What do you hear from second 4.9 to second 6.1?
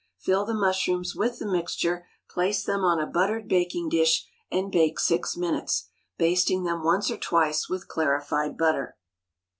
six minutes,